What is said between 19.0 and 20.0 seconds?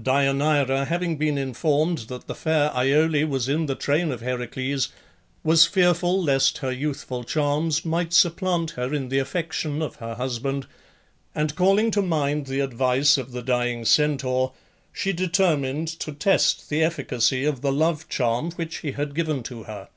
given to her.